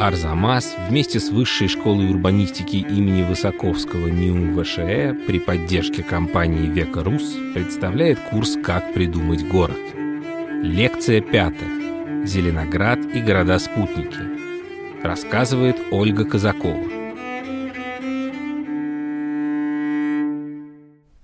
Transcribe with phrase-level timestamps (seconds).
[0.00, 7.34] Арзамас вместе с Высшей школой урбанистики имени Высоковского НИУ ВШЭ при поддержке компании «Века Рус»
[7.52, 9.76] представляет курс «Как придумать город».
[10.62, 12.24] Лекция пятая.
[12.24, 15.02] Зеленоград и города-спутники.
[15.02, 16.84] Рассказывает Ольга Казакова.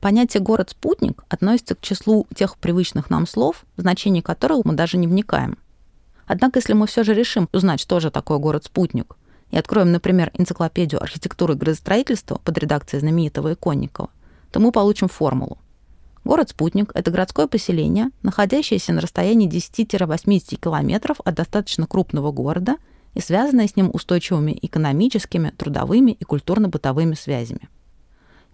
[0.00, 5.58] Понятие «город-спутник» относится к числу тех привычных нам слов, значение которых мы даже не вникаем.
[6.26, 9.16] Однако, если мы все же решим узнать, что же такое город-спутник,
[9.50, 14.10] и откроем, например, энциклопедию архитектуры и градостроительства под редакцией знаменитого Иконникова,
[14.50, 15.58] то мы получим формулу.
[16.24, 22.76] Город-спутник— это городское поселение, находящееся на расстоянии 10-80 километров от достаточно крупного города
[23.12, 27.68] и связанное с ним устойчивыми экономическими, трудовыми и культурно-бытовыми связями.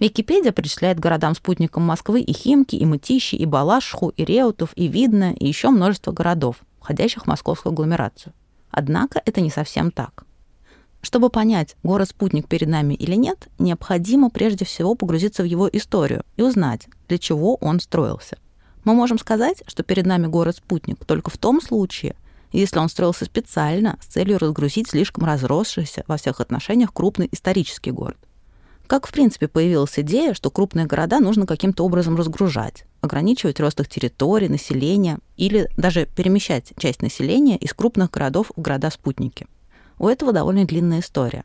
[0.00, 5.46] Википедия причисляет городам-спутникам Москвы и Химки, и Мытищи, и Балашху, и Реутов, и Видно, и
[5.46, 8.32] еще множество городов— входящих в московскую агломерацию.
[8.70, 10.24] Однако это не совсем так.
[11.02, 16.42] Чтобы понять, город-спутник перед нами или нет, необходимо прежде всего погрузиться в его историю и
[16.42, 18.37] узнать, для чего он строился.
[18.84, 22.16] Мы можем сказать, что перед нами город-спутник только в том случае,
[22.52, 28.18] если он строился специально с целью разгрузить слишком разросшийся во всех отношениях крупный исторический город.
[28.91, 33.88] Как, в принципе, появилась идея, что крупные города нужно каким-то образом разгружать, ограничивать рост их
[33.88, 39.46] территорий, населения или даже перемещать часть населения из крупных городов в города-спутники.
[40.01, 41.45] У этого довольно длинная история.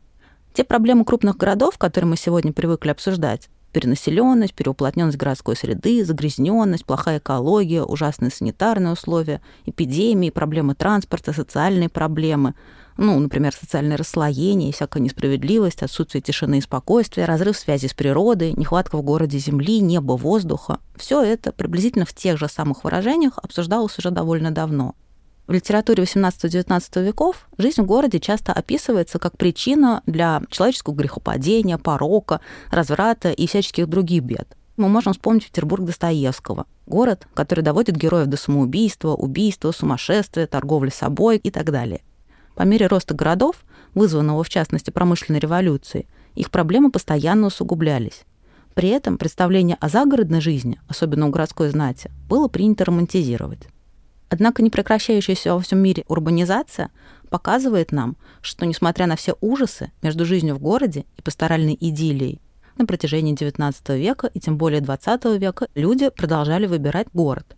[0.54, 7.18] Те проблемы крупных городов, которые мы сегодня привыкли обсуждать, перенаселенность, переуплотненность городской среды, загрязненность, плохая
[7.18, 12.54] экология, ужасные санитарные условия, эпидемии, проблемы транспорта, социальные проблемы,
[12.96, 18.96] ну, например, социальное расслоение, всякая несправедливость, отсутствие тишины и спокойствия, разрыв связи с природой, нехватка
[18.96, 20.78] в городе земли, неба, воздуха.
[20.96, 24.94] Все это приблизительно в тех же самых выражениях обсуждалось уже довольно давно.
[25.46, 32.40] В литературе XVIII-XIX веков жизнь в городе часто описывается как причина для человеческого грехопадения, порока,
[32.72, 34.56] разврата и всяческих других бед.
[34.76, 36.66] Мы можем вспомнить Петербург Достоевского.
[36.86, 42.02] Город, который доводит героев до самоубийства, убийства, сумасшествия, торговли собой и так далее.
[42.56, 43.64] По мере роста городов,
[43.94, 48.24] вызванного в частности промышленной революцией, их проблемы постоянно усугублялись.
[48.74, 53.68] При этом представление о загородной жизни, особенно у городской знати, было принято романтизировать.
[54.28, 56.90] Однако непрекращающаяся во всем мире урбанизация
[57.30, 62.40] показывает нам, что, несмотря на все ужасы между жизнью в городе и пасторальной идиллией,
[62.76, 67.56] на протяжении XIX века и тем более XX века люди продолжали выбирать город.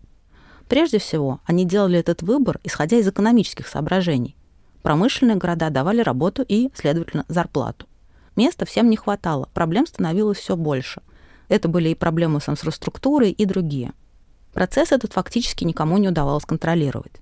[0.67, 4.35] Прежде всего, они делали этот выбор, исходя из экономических соображений.
[4.83, 7.87] Промышленные города давали работу и, следовательно, зарплату.
[8.35, 11.01] Места всем не хватало, проблем становилось все больше.
[11.49, 13.91] Это были и проблемы с инфраструктурой, и другие.
[14.53, 17.13] Процесс этот фактически никому не удавалось контролировать.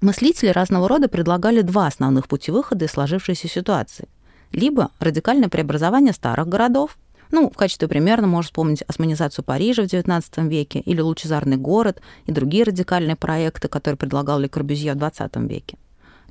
[0.00, 4.08] Мыслители разного рода предлагали два основных пути выхода из сложившейся ситуации.
[4.52, 6.98] Либо радикальное преобразование старых городов,
[7.30, 12.32] ну, в качестве примера можно вспомнить османизацию Парижа в XIX веке или лучезарный город и
[12.32, 15.78] другие радикальные проекты, которые предлагал Ле Корбюзье в XX веке.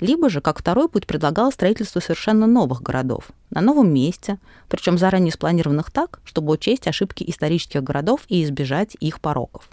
[0.00, 4.38] Либо же, как второй путь, предлагал строительство совершенно новых городов, на новом месте,
[4.68, 9.68] причем заранее спланированных так, чтобы учесть ошибки исторических городов и избежать их пороков.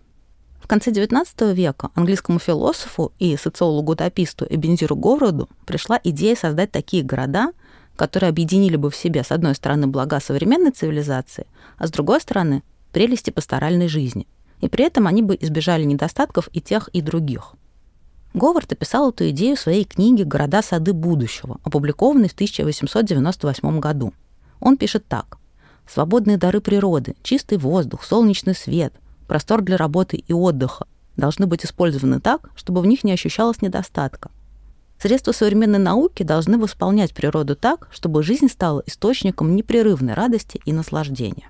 [0.71, 7.51] Конце XIX века английскому философу и социологу-утописту Эбензиру Говарду пришла идея создать такие города,
[7.97, 11.45] которые объединили бы в себе, с одной стороны, блага современной цивилизации,
[11.77, 14.27] а с другой стороны, прелести пасторальной жизни.
[14.61, 17.55] И при этом они бы избежали недостатков и тех, и других.
[18.33, 24.13] Говард описал эту идею в своей книге «Города сады будущего», опубликованной в 1898 году.
[24.61, 25.37] Он пишет так.
[25.85, 28.93] «Свободные дары природы, чистый воздух, солнечный свет,
[29.31, 34.29] простор для работы и отдыха должны быть использованы так, чтобы в них не ощущалось недостатка.
[34.99, 41.49] Средства современной науки должны восполнять природу так, чтобы жизнь стала источником непрерывной радости и наслаждения».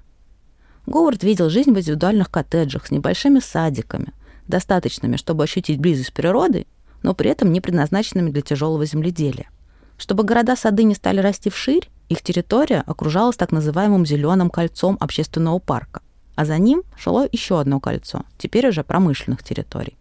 [0.85, 4.13] Говард видел жизнь в индивидуальных коттеджах с небольшими садиками,
[4.47, 6.67] достаточными, чтобы ощутить близость природы,
[7.01, 9.49] но при этом не предназначенными для тяжелого земледелия.
[9.97, 16.03] Чтобы города-сады не стали расти вширь, их территория окружалась так называемым зеленым кольцом общественного парка,
[16.41, 19.95] а за ним шло еще одно кольцо, теперь уже промышленных территорий.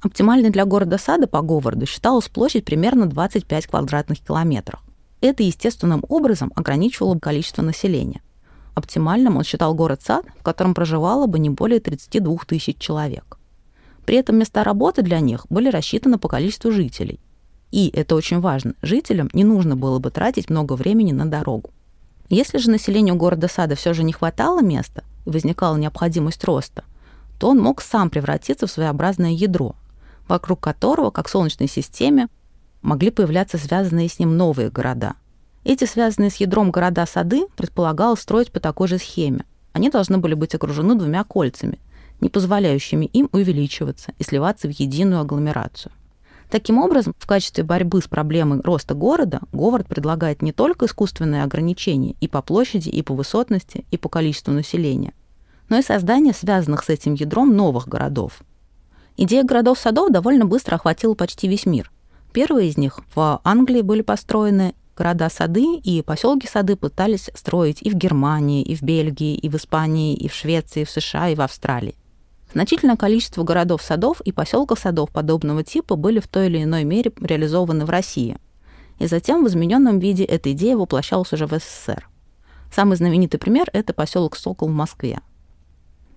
[0.00, 4.80] Оптимальной для города сада по Говарду считалась площадь примерно 25 квадратных километров.
[5.20, 8.22] Это естественным образом ограничивало количество населения.
[8.74, 13.36] Оптимальным он считал город-сад, в котором проживало бы не более 32 тысяч человек.
[14.06, 17.18] При этом места работы для них были рассчитаны по количеству жителей.
[17.72, 21.70] И, это очень важно, жителям не нужно было бы тратить много времени на дорогу.
[22.28, 26.84] Если же населению города Сада все же не хватало места и возникала необходимость роста,
[27.38, 29.74] то он мог сам превратиться в своеобразное ядро,
[30.28, 32.28] вокруг которого, как в Солнечной системе,
[32.82, 35.14] могли появляться связанные с ним новые города.
[35.64, 39.44] Эти связанные с ядром города-сады предполагалось строить по такой же схеме.
[39.72, 41.78] Они должны были быть окружены двумя кольцами,
[42.20, 45.92] не позволяющими им увеличиваться и сливаться в единую агломерацию.
[46.52, 52.14] Таким образом, в качестве борьбы с проблемой роста города Говард предлагает не только искусственные ограничения
[52.20, 55.14] и по площади, и по высотности, и по количеству населения,
[55.70, 58.42] но и создание связанных с этим ядром новых городов.
[59.16, 61.90] Идея городов-садов довольно быстро охватила почти весь мир.
[62.34, 68.62] Первые из них в Англии были построены города-сады и поселки-сады пытались строить и в Германии,
[68.62, 71.96] и в Бельгии, и в Испании, и в Швеции, и в США, и в Австралии.
[72.52, 77.90] Значительное количество городов-садов и поселков-садов подобного типа были в той или иной мере реализованы в
[77.90, 78.36] России.
[78.98, 82.08] И затем в измененном виде эта идея воплощалась уже в СССР.
[82.70, 85.20] Самый знаменитый пример– это поселок Сокол в Москве.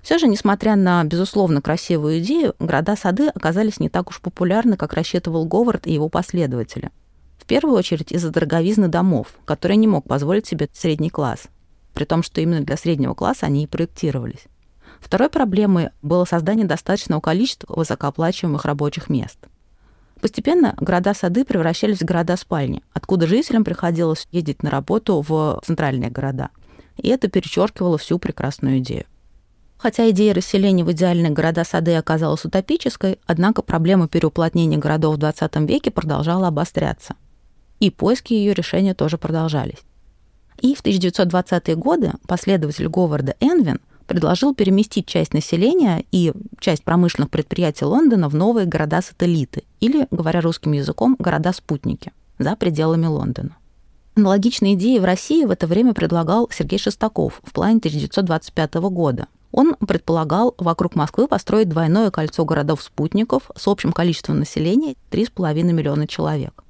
[0.02, 5.46] Все же, несмотря на, безусловно, красивую идею, города-сады оказались не так уж популярны, как рассчитывал
[5.46, 6.92] Говард и его последователи.
[7.38, 11.44] В первую очередь из-за дороговизны домов, которые не мог позволить себе средний класс,
[11.94, 14.48] при том, что именно для среднего класса они и проектировались.
[15.06, 19.38] Второй проблемой было создание достаточного количества высокооплачиваемых рабочих мест.
[20.20, 26.50] Постепенно города-сады превращались в города-спальни, откуда жителям приходилось ездить на работу в центральные города.
[26.98, 29.06] И это перечеркивало всю прекрасную идею.
[29.78, 35.92] Хотя идея расселения в идеальные города-сады оказалась утопической, однако проблема переуплотнения городов в 20 веке
[35.92, 37.14] продолжала обостряться.
[37.80, 39.84] И поиски ее решения тоже продолжались.
[40.62, 47.86] И в 1920-е годы последователь Говарда Энвин– предложил переместить часть населения и часть промышленных предприятий
[47.86, 53.58] Лондона в новые города-сателлиты, или, говоря русским языком, города-спутники, за пределами Лондона.
[54.16, 59.28] Аналогичные идеи в России в это время предлагал Сергей Шестаков в плане 1925 года.
[59.52, 66.64] Он предполагал вокруг Москвы построить двойное кольцо городов-спутников с общим количеством населения 3,5 миллиона человек.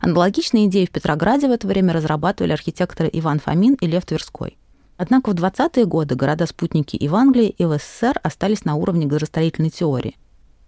[0.00, 4.56] Аналогичные идеи в Петрограде в это время разрабатывали архитекторы Иван Фомин и Лев Тверской.
[4.98, 9.70] Однако в 20-е годы города-спутники и в Англии, и в СССР остались на уровне градостроительной
[9.70, 10.18] теории.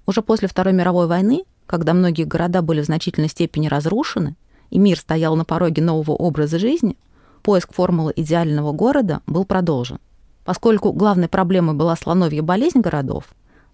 [0.07, 4.37] Уже после Второй мировой войны, когда многие города были в значительной степени разрушены,
[4.71, 6.97] и мир стоял на пороге нового образа жизни,
[7.43, 9.99] поиск формулы идеального города был продолжен.
[10.45, 13.25] Поскольку главной проблемой была слоновья болезнь городов,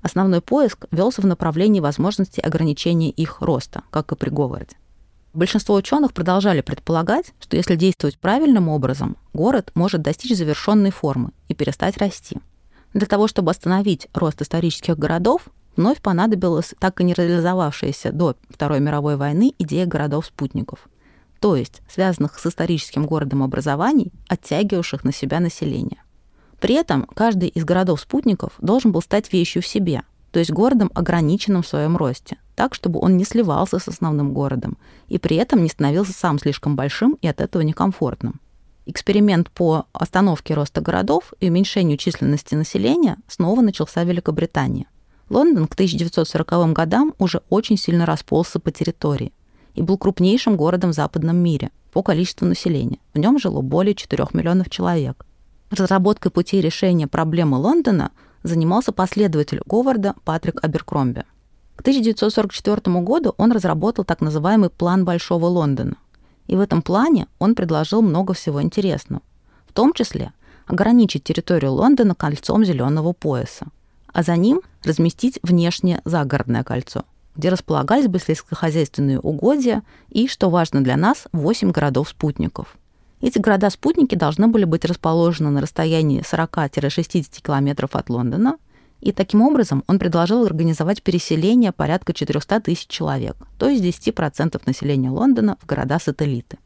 [0.00, 4.76] основной поиск велся в направлении возможности ограничения их роста, как и при Говарде.
[5.37, 11.55] Большинство ученых продолжали предполагать, что если действовать правильным образом, город может достичь завершенной формы и
[11.55, 12.38] перестать расти.
[12.94, 15.43] Для того, чтобы остановить рост исторических городов,
[15.77, 20.88] вновь понадобилась так и не реализовавшаяся до Второй мировой войны идея городов-спутников,
[21.38, 26.03] то есть связанных с историческим городом образований, оттягивавших на себя население.
[26.61, 30.00] При этом каждый из городов-спутников должен был стать вещью в себе,
[30.31, 34.76] то есть городом, ограниченным в своем росте, так, чтобы он не сливался с основным городом
[35.08, 38.41] и при этом не становился сам слишком большим и от этого некомфортным.
[38.87, 44.88] Эксперимент по остановке роста городов и уменьшению численности населения снова начался в Великобритании.
[45.29, 49.32] Лондон к 1940 годам уже очень сильно расползся по территории
[49.75, 52.99] и был крупнейшим городом в западном мире по количеству населения.
[53.12, 55.26] В нем жило более 4 миллионов человек.
[55.70, 58.12] Разработкой путей решения проблемы Лондона
[58.44, 61.25] занимался последователь Говарда Патрик Аберкромби–
[61.76, 65.96] к 1944 году он разработал так называемый план Большого Лондона.
[66.46, 69.23] И в этом плане он предложил много всего интересного.
[69.68, 70.33] В том числе
[70.66, 73.66] ограничить территорию Лондона кольцом зеленого пояса,
[74.12, 77.04] а за ним разместить внешнее загородное кольцо,
[77.37, 82.76] где располагались бы сельскохозяйственные угодья и, что важно для нас, 8 городов-спутников.
[83.21, 88.56] Эти города-спутники должны были быть расположены на расстоянии 40-60 километров от Лондона
[89.00, 95.11] и таким образом он предложил организовать переселение порядка 400 тысяч человек, то есть 10% населения
[95.11, 96.59] Лондона в города-сателлиты.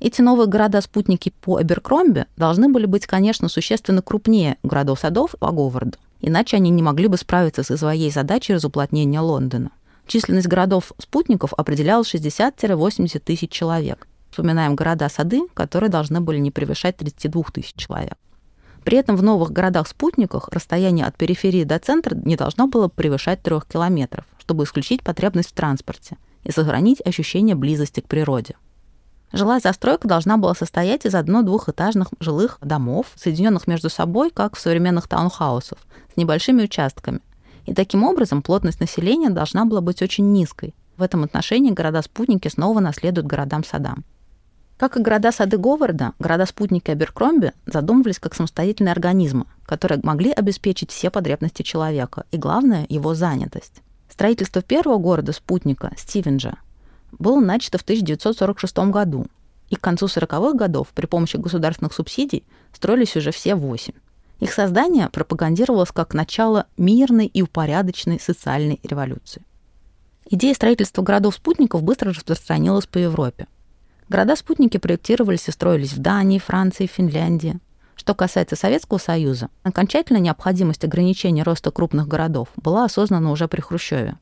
[0.00, 6.56] Эти новые города-спутники по Эберкромби должны были быть, конечно, существенно крупнее городов-садов по Говарду, иначе
[6.56, 9.70] они не могли бы справиться со своей задачей разуплотнения Лондона.
[10.06, 14.08] Численность городов-спутников определялась 60-80 тысяч человек.
[14.30, 18.18] Вспоминаем города-сады, которые должны были не превышать 32 тысяч человек.
[18.84, 23.66] При этом в новых городах-спутниках расстояние от периферии до центра не должно было превышать трех
[23.66, 28.56] километров, чтобы исключить потребность в транспорте и сохранить ощущение близости к природе.
[29.32, 35.08] Жилая застройка должна была состоять из одно-двухэтажных жилых домов, соединенных между собой, как в современных
[35.08, 35.78] таунхаусах,
[36.12, 37.20] с небольшими участками.
[37.64, 40.74] И таким образом плотность населения должна была быть очень низкой.
[40.98, 44.04] В этом отношении города-спутники снова наследуют городам-садам.
[44.76, 51.62] Как и города-сады Говарда, города-спутники Аберкромби задумывались как самостоятельные организмы, которые могли обеспечить все потребности
[51.62, 53.82] человека и, главное, его занятость.
[54.08, 56.56] Строительство первого города-спутника, Стивенджа,
[57.12, 59.26] было начато в 1946 году,
[59.70, 63.94] и к концу 40-х годов при помощи государственных субсидий строились уже все восемь.
[64.40, 69.42] Их создание пропагандировалось как начало мирной и упорядоченной социальной революции.
[70.28, 73.46] Идея строительства городов-спутников быстро распространилась по Европе.
[74.12, 77.58] Города-спутники проектировались и строились в Дании, Франции, Финляндии.
[77.94, 84.18] Что касается Советского Союза, окончательная необходимость ограничения роста крупных городов была осознана уже при Хрущеве.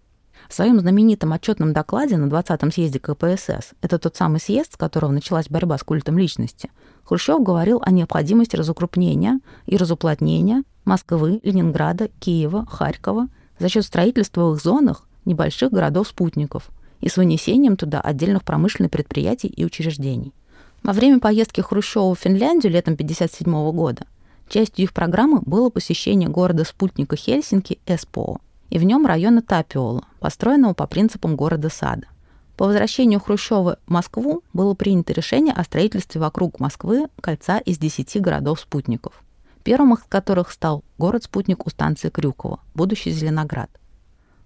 [0.48, 5.10] В своем знаменитом отчетном докладе на 20-м съезде КПСС, это тот самый съезд, с которого
[5.10, 6.70] началась борьба с культом личности,
[7.02, 13.26] Хрущев говорил о необходимости разукрупнения и разуплотнения Москвы, Ленинграда, Киева, Харькова
[13.58, 16.70] за счет строительства в их зонах небольших городов-спутников
[17.00, 20.32] и с вынесением туда отдельных промышленных предприятий и учреждений.
[20.82, 24.06] Во время поездки Хрущева в Финляндию летом 1957 года
[24.48, 28.40] частью их программы было посещение города-спутника Хельсинки Эспоо
[28.70, 32.06] и в нем района Тапиола, построенного по принципам города-сада.
[32.56, 38.20] По возвращению Хрущева в Москву было принято решение о строительстве вокруг Москвы кольца из 10
[38.20, 39.22] городов-спутников,
[39.64, 43.70] первым из которых стал город-спутник у станции Крюкова, будущий Зеленоград.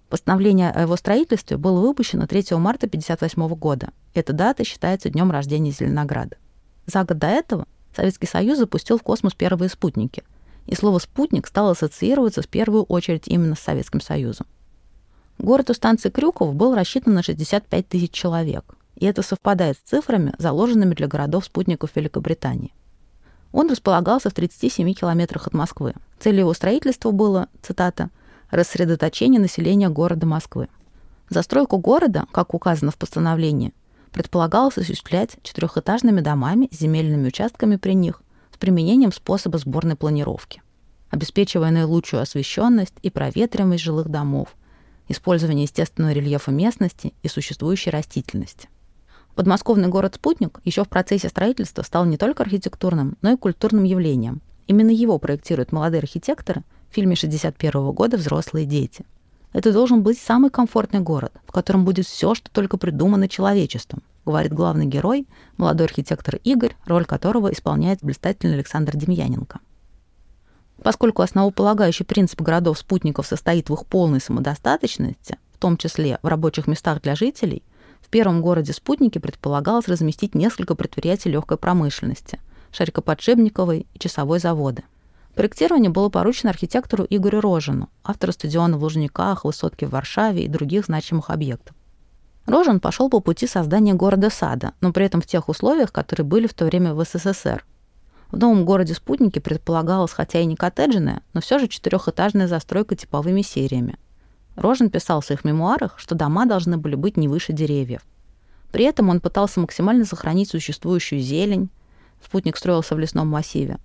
[0.09, 3.89] Постановление о его строительстве было выпущено 3 марта 1958 года.
[4.13, 6.37] Эта дата считается днем рождения Зеленограда.
[6.85, 10.23] За год до этого Советский Союз запустил в космос первые спутники,
[10.67, 14.47] и слово «спутник» стало ассоциироваться в первую очередь именно с Советским Союзом.
[15.37, 20.33] Город у станции Крюков был рассчитан на 65 тысяч человек, и это совпадает с цифрами,
[20.37, 22.73] заложенными для городов-спутников Великобритании.
[23.51, 25.93] Он располагался в 37 километрах от Москвы.
[26.19, 28.09] Целью его строительства было, цитата,
[28.51, 30.67] рассредоточение населения города Москвы.
[31.29, 33.73] Застройку города, как указано в постановлении,
[34.11, 38.21] предполагалось осуществлять четырехэтажными домами с земельными участками при них
[38.53, 40.61] с применением способа сборной планировки,
[41.09, 44.55] обеспечивая наилучшую освещенность и проветриваемость жилых домов,
[45.09, 48.69] использование естественного рельефа местности и существующей растительности.
[49.35, 54.41] Подмосковный город-спутник еще в процессе строительства стал не только архитектурным, но и культурным явлением.
[54.67, 56.63] Именно его проектируют молодые архитекторы–
[56.95, 59.03] в фильме 61 года «Взрослые дети».
[59.51, 64.53] Это должен быть самый комфортный город, в котором будет все, что только придумано человечеством, говорит
[64.53, 69.59] главный герой, молодой архитектор Игорь, роль которого исполняет блистательный Александр Демьяненко.
[70.81, 77.01] Поскольку основополагающий принцип городов-спутников состоит в их полной самодостаточности, в том числе в рабочих местах
[77.01, 77.61] для жителей,
[77.99, 82.39] в первом городе-спутнике предполагалось разместить несколько предприятий легкой промышленности–
[82.71, 84.83] шарикоподшипниковой и часовой заводы–
[85.35, 90.85] Проектирование было поручено архитектору Игорю Рожину, автору стадиона в Лужниках, высотки в Варшаве и других
[90.85, 91.75] значимых объектов.
[92.45, 96.53] Рожин пошел по пути создания города-сада, но при этом в тех условиях, которые были в
[96.53, 97.65] то время в СССР.
[98.31, 103.97] В новом городе-спутнике предполагалась, хотя и не коттеджная, но все же четырехэтажная застройка типовыми сериями.
[104.55, 108.01] Рожин писал в своих мемуарах, что дома должны были быть не выше деревьев.
[108.71, 111.69] При этом он пытался максимально сохранить существующую зелень.
[112.23, 113.79] Спутник строился в лесном массиве,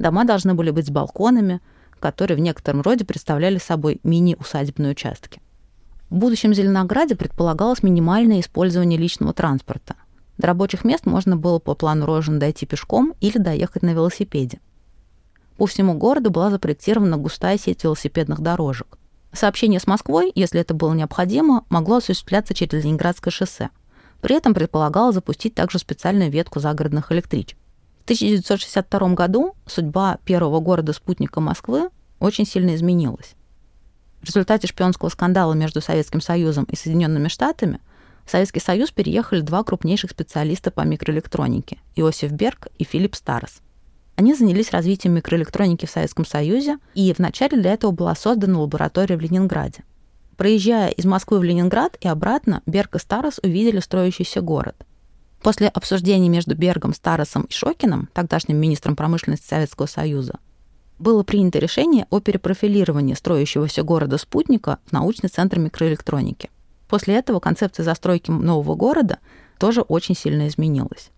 [0.00, 1.60] Дома должны были быть с балконами,
[2.00, 5.42] которые в некотором роде представляли собой мини-усадебные участки.
[6.08, 9.96] В будущем Зеленограде предполагалось минимальное использование личного транспорта.
[10.38, 14.60] До рабочих мест можно было по плану Рожен дойти пешком или доехать на велосипеде.
[15.58, 18.96] По всему городу была запроектирована густая сеть велосипедных дорожек.
[19.34, 23.68] Сообщение с Москвой, если это было необходимо, могло осуществляться через Ленинградское шоссе.
[24.22, 27.58] При этом предполагалось запустить также специальную ветку загородных электричек.
[28.10, 33.36] В 1962 году судьба первого города-спутника Москвы очень сильно изменилась.
[34.20, 37.78] В результате шпионского скандала между Советским Союзом и Соединенными Штатами
[38.26, 43.60] в Советский Союз переехали два крупнейших специалиста по микроэлектронике– Иосиф Берг и Филипп Старос.
[44.16, 49.20] Они занялись развитием микроэлектроники в Советском Союзе, и вначале для этого была создана лаборатория в
[49.20, 49.84] Ленинграде.
[50.36, 54.74] Проезжая из Москвы в Ленинград и обратно, Берг и Старос увидели строящийся город–
[55.42, 60.38] После обсуждений между Бергом, Старосом и Шокином, тогдашним министром промышленности Советского Союза,
[60.98, 66.50] было принято решение о перепрофилировании строящегося города-спутника в научный центр микроэлектроники.
[66.88, 69.18] После этого концепция застройки нового города
[69.58, 71.10] тоже очень сильно изменилась.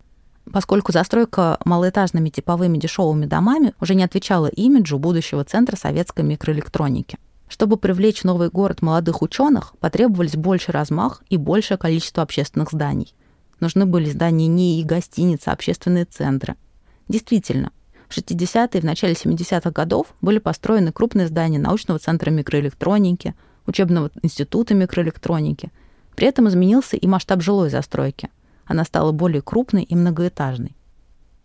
[0.51, 7.17] Поскольку застройка малоэтажными типовыми дешевыми домами уже не отвечала имиджу будущего центра советской микроэлектроники.
[7.49, 13.13] Чтобы привлечь новый город молодых ученых, потребовались больше размах и большее количество общественных зданий–
[13.63, 16.57] Нужны были здания НИИ, гостиницы, общественные центры.
[17.07, 17.71] Действительно,
[18.09, 24.11] в 60-е и в начале 70-х годов были построены крупные здания научного центра микроэлектроники, учебного
[24.21, 25.71] института микроэлектроники.
[26.17, 28.27] При этом изменился и масштаб жилой застройки.
[28.65, 30.75] Она стала более крупной и многоэтажной.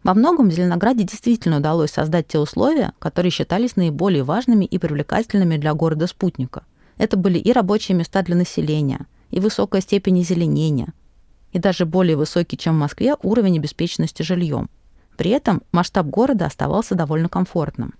[0.02, 5.56] Во многом в Зеленограде действительно удалось создать те условия, которые считались наиболее важными и привлекательными
[5.56, 6.64] для города-спутника.
[6.96, 10.92] Это были и рабочие места для населения, и высокая степень озеленения,
[11.52, 14.68] и даже более высокий, чем в Москве, уровень обеспеченности жильем.
[15.16, 17.94] При этом масштаб города оставался довольно комфортным.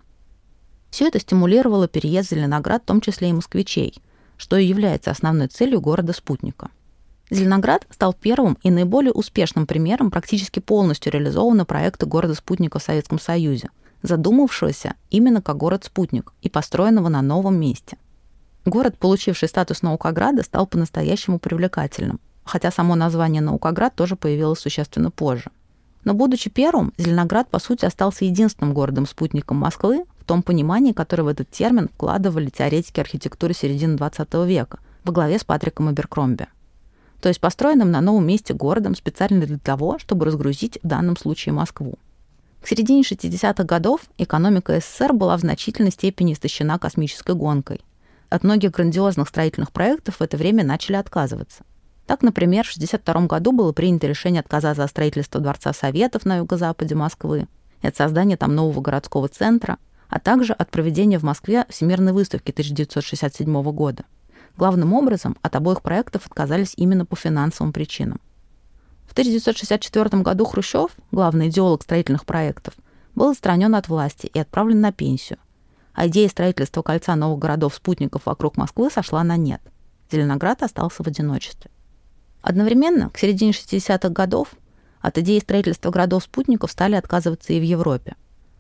[0.90, 4.00] Все это стимулировало переезд в Зеленоград, в том числе и москвичей,
[4.37, 6.71] что и является основной целью города-спутника.
[7.31, 13.69] Зеленоград стал первым и наиболее успешным примером практически полностью реализованного проекта города-спутника в Советском Союзе,
[14.02, 17.99] задумавшегося именно как город-спутник и построенного на новом месте.
[18.64, 25.50] Город, получивший статус Наукограда, стал по-настоящему привлекательным, хотя само название Наукоград тоже появилось существенно позже.
[26.05, 31.28] Но будучи первым, Зеленоград, по сути, остался единственным городом-спутником Москвы в том понимании, которое в
[31.28, 36.49] этот термин вкладывали теоретики архитектуры середины XX века во главе с Патриком Аберкромби
[37.21, 41.52] то есть построенным на новом месте городом специально для того, чтобы разгрузить в данном случае
[41.52, 41.99] Москву.
[42.62, 47.81] К середине 60-х годов экономика СССР была в значительной степени истощена космической гонкой.
[48.31, 51.64] От многих грандиозных строительных проектов в это время начали отказываться.
[52.09, 56.97] Так, например, в 1962 году было принято решение отказаться от строительства Дворца Советов на юго-западе
[56.97, 57.47] Москвы
[57.83, 62.50] и от создания там нового городского центра, а также от проведения в Москве Всемирной выставки
[62.50, 64.05] 1967 года–
[64.59, 68.21] Главным образом от обоих проектов отказались именно по финансовым причинам.
[69.07, 72.75] В 1964 году Хрущев, главный идеолог строительных проектов,
[73.15, 75.38] был отстранен от власти и отправлен на пенсию.
[75.95, 79.62] А идея строительства кольца новых городов-спутников вокруг Москвы сошла на нет.
[80.11, 81.71] Зеленоград остался в одиночестве.
[82.42, 84.54] Одновременно, к середине 60-х годов,
[85.00, 88.16] от идеи строительства городов-спутников стали отказываться и в Европе.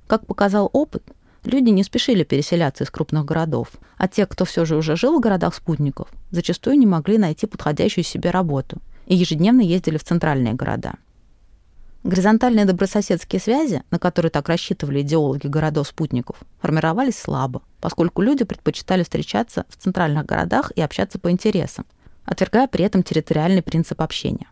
[0.06, 1.02] Как показал опыт,
[1.44, 5.20] Люди не спешили переселяться из крупных городов, а те, кто все же уже жил в
[5.20, 10.94] городах спутников, зачастую не могли найти подходящую себе работу и ежедневно ездили в центральные города.
[12.04, 19.64] Горизонтальные добрососедские связи, на которые так рассчитывали идеологи городов-спутников, формировались слабо, поскольку люди предпочитали встречаться
[19.68, 21.86] в центральных городах и общаться по интересам,
[22.28, 24.48] отвергая при этом территориальный принцип общения.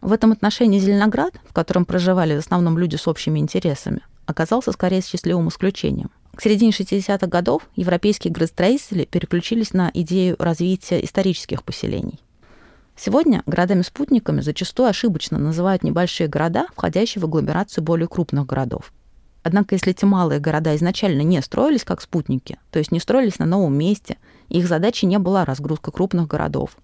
[0.00, 5.02] В этом отношении Зеленоград, в котором проживали в основном люди с общими интересами, оказался скорее
[5.02, 6.10] счастливым исключением.
[6.36, 12.20] К середине 60-х годов европейские градостроители переключились на идею развития исторических поселений.
[12.96, 18.92] Сегодня городами-спутниками зачастую ошибочно называют небольшие города, входящие в агломерацию более крупных городов.
[19.42, 23.46] Однако, если эти малые города изначально не строились как спутники, то есть не строились на
[23.46, 26.76] новом месте, их задачей не была разгрузка крупных городов,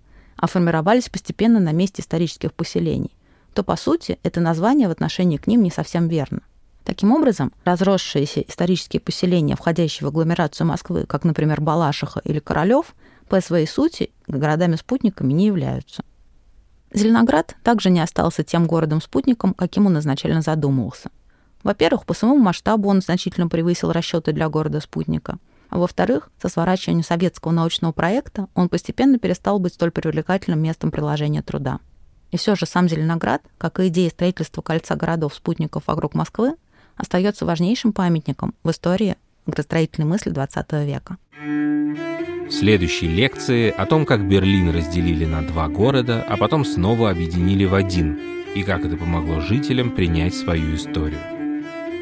[0.45, 3.17] а формировались постепенно на месте исторических поселений,
[3.55, 6.43] то, по сути, это название в отношении к ним не совсем верно.
[6.85, 12.95] Таким образом, разросшиеся исторические поселения, входящие в агломерацию Москвы, как, например, Балашиха или Королёв,
[13.31, 16.05] по своей сути городами-спутниками не являются.
[16.93, 21.09] Зеленоград также не остался тем городом-спутником, каким он изначально задумывался.
[21.63, 25.39] Во-первых, по своему масштабу он значительно превысил расчеты для города-спутника.
[25.75, 31.43] А во-вторых, со сворачиванием советского научного проекта он постепенно перестал быть столь привлекательным местом приложения
[31.43, 31.81] труда.
[32.31, 36.55] И все же сам Зеленоград, как и идея строительства кольца городов-спутников вокруг Москвы,
[36.95, 41.17] остается важнейшим памятником в истории градостроительной мысли XX века.
[41.41, 47.65] В следующей лекции о том, как Берлин разделили на два города, а потом снова объединили
[47.65, 48.21] в один,
[48.55, 51.34] и как это помогло жителям принять свою историю.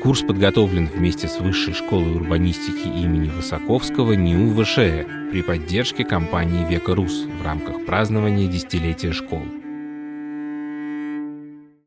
[0.02, 6.96] Курс подготовлен вместе с Высшей школой урбанистики имени Высоковского НИУ ВШЭ при поддержке компании «Века
[6.96, 9.61] Рус» в рамках празднования десятилетия школы.